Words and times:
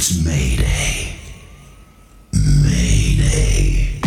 It's 0.00 0.24
Mayday. 0.24 1.16
Mayday. 2.62 3.98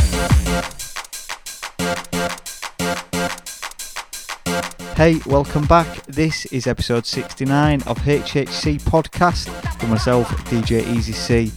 Hey, 4.96 5.20
welcome 5.26 5.66
back. 5.66 6.06
This 6.06 6.46
is 6.46 6.66
episode 6.66 7.06
69 7.06 7.82
of 7.82 7.98
HHC 7.98 8.82
Podcast 8.84 9.50
for 9.82 9.88
myself, 9.88 10.30
DJ 10.46 10.88
Easy 10.96 11.12
C. 11.12 11.52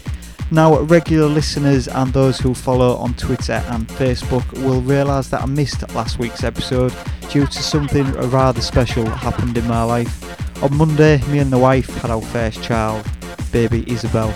Now, 0.51 0.81
regular 0.81 1.29
listeners 1.29 1.87
and 1.87 2.13
those 2.13 2.41
who 2.41 2.55
follow 2.55 2.97
on 2.97 3.15
Twitter 3.15 3.63
and 3.69 3.87
Facebook 3.87 4.53
will 4.65 4.81
realise 4.81 5.29
that 5.29 5.43
I 5.43 5.47
missed 5.47 5.89
last 5.95 6.19
week's 6.19 6.43
episode 6.43 6.93
due 7.31 7.47
to 7.47 7.63
something 7.63 8.11
rather 8.31 8.61
special 8.61 9.09
happened 9.09 9.57
in 9.57 9.69
my 9.69 9.85
life. 9.85 10.61
On 10.61 10.77
Monday, 10.77 11.23
me 11.29 11.39
and 11.39 11.53
the 11.53 11.59
wife 11.59 11.87
had 11.99 12.11
our 12.11 12.21
first 12.21 12.65
child, 12.65 13.07
baby 13.55 13.85
Isabel. 13.87 14.35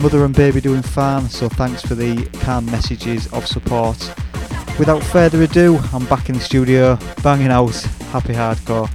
Mother 0.00 0.24
and 0.24 0.34
baby 0.34 0.60
doing 0.60 0.82
fine, 0.82 1.28
so 1.28 1.48
thanks 1.48 1.82
for 1.82 1.94
the 1.94 2.26
kind 2.40 2.66
messages 2.66 3.32
of 3.32 3.46
support. 3.46 3.96
Without 4.76 5.04
further 5.04 5.40
ado, 5.40 5.78
I'm 5.92 6.04
back 6.06 6.28
in 6.28 6.34
the 6.34 6.40
studio, 6.40 6.98
banging 7.22 7.52
out 7.52 7.76
Happy 8.10 8.32
Hardcore. 8.32 8.88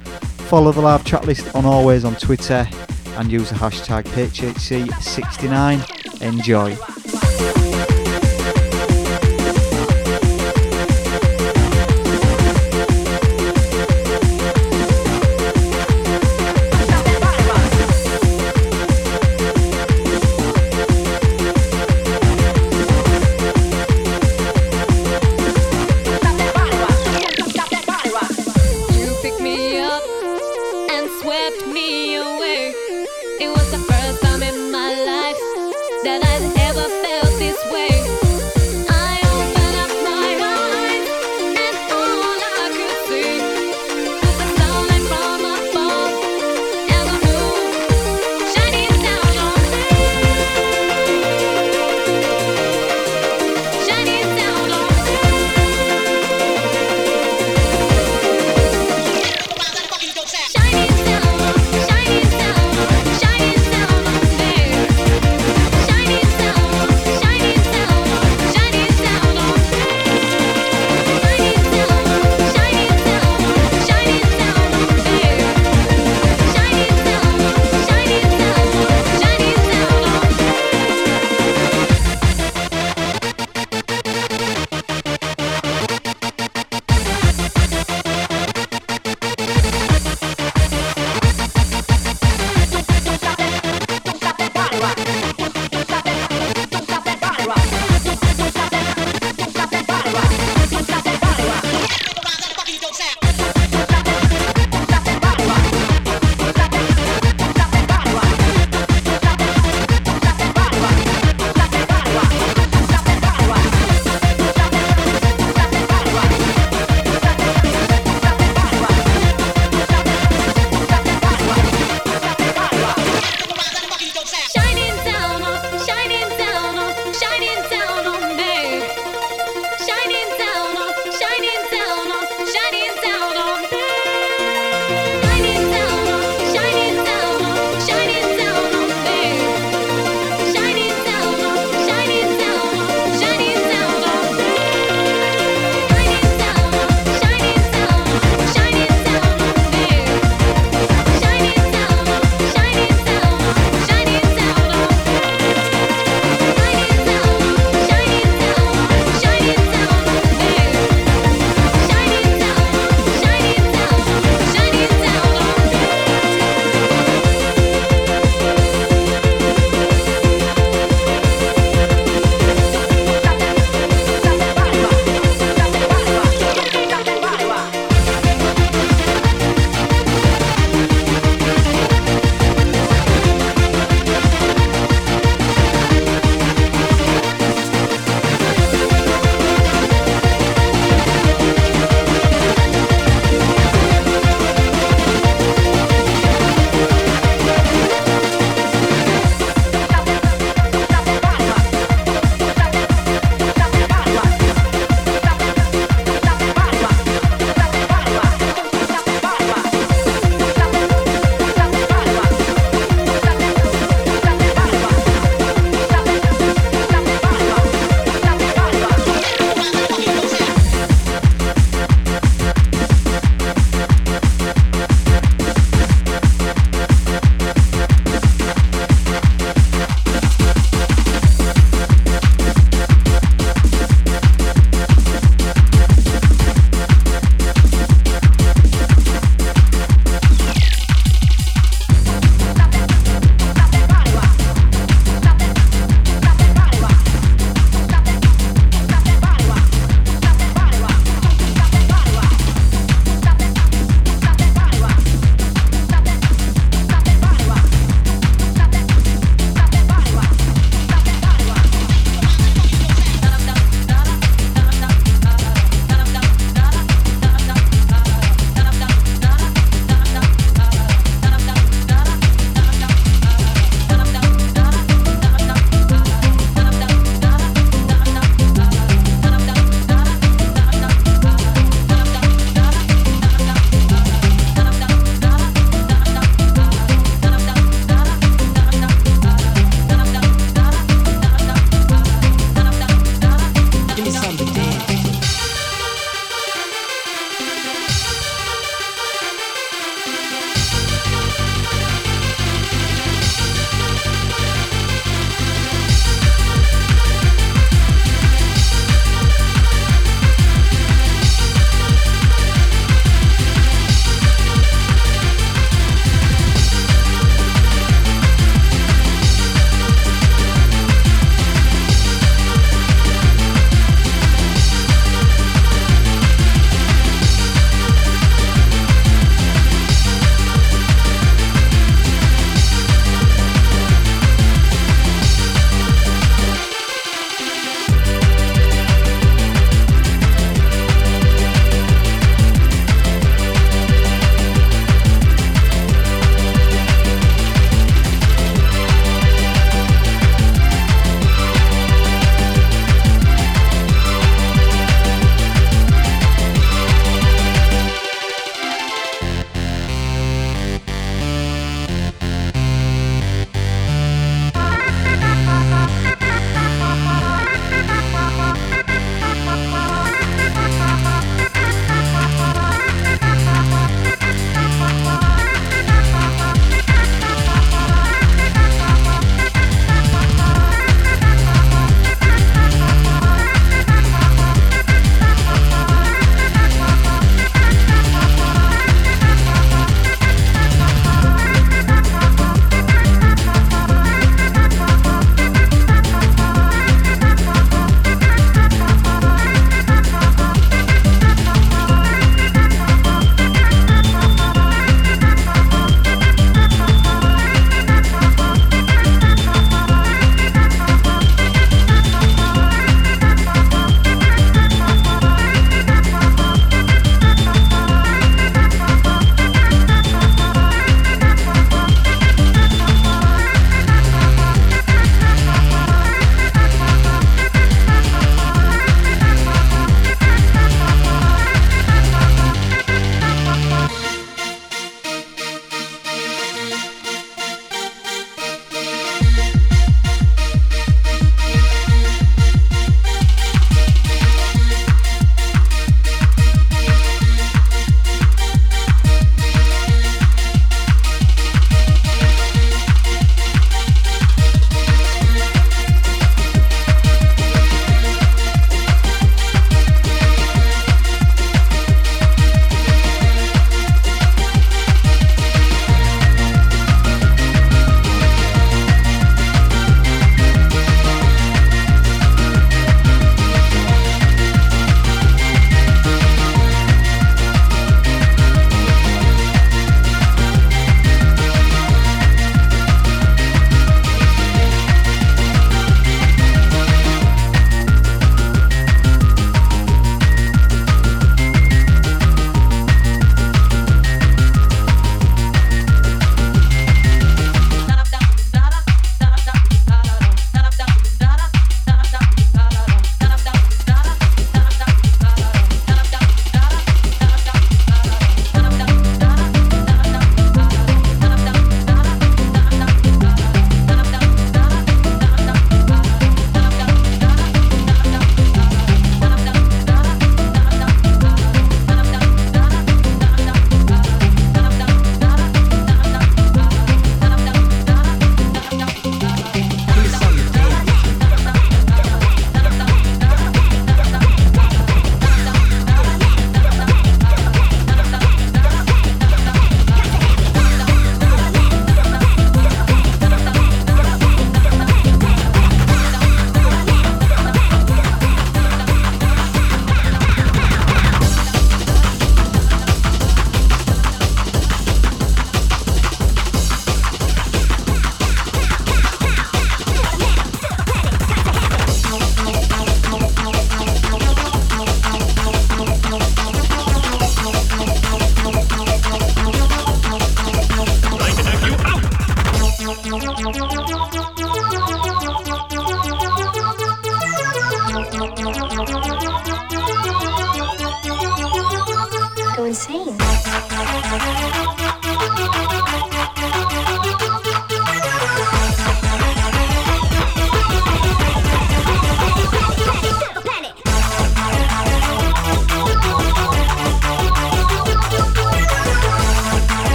Follow 0.49 0.73
the 0.73 0.81
live 0.81 1.05
chat 1.05 1.25
list 1.25 1.55
on 1.55 1.65
Always 1.65 2.03
on 2.03 2.17
Twitter 2.17 2.67
and 3.15 3.31
use 3.31 3.49
the 3.49 3.55
hashtag 3.55 4.03
HHC69. 4.03 6.21
Enjoy. 6.21 7.00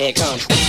Here 0.00 0.14
comes. 0.14 0.59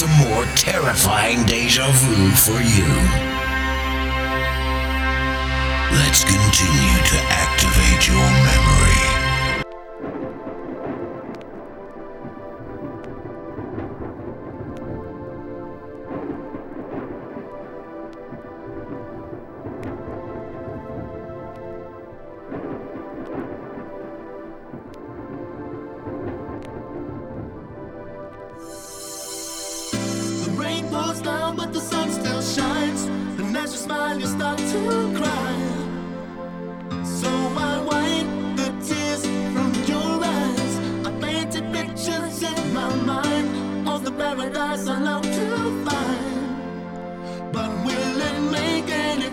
some 0.00 0.30
more 0.30 0.46
terrifying 0.54 1.44
deja 1.44 1.86
vu 1.92 2.30
for 2.30 2.58
you. 2.62 2.88
Let's 6.00 6.24
continue 6.24 7.04
to 7.04 7.18
activate 7.28 8.08
your 8.08 8.16
memory. 8.16 8.99
goes 31.12 31.22
down, 31.22 31.56
but 31.56 31.72
the 31.72 31.80
sun 31.80 32.10
still 32.10 32.42
shines. 32.42 33.04
And 33.40 33.56
as 33.56 33.72
you 33.72 33.78
smile, 33.78 34.18
you 34.20 34.26
start 34.26 34.58
to 34.58 35.12
cry. 35.18 35.54
So 37.04 37.30
I 37.70 37.74
wipe 37.90 38.30
the 38.60 38.68
tears 38.86 39.22
from 39.54 39.70
your 39.90 40.12
eyes. 40.24 40.72
I 41.08 41.10
painted 41.20 41.64
pictures 41.72 42.42
in 42.42 42.74
my 42.74 42.94
mind 43.12 43.88
of 43.88 44.04
the 44.04 44.12
paradise 44.12 44.86
I 44.86 44.98
love 45.00 45.22
to 45.22 45.46
find. 45.86 47.52
But 47.52 47.70
will 47.84 48.18
it 48.30 48.40
make 48.58 48.88
any 49.08 49.30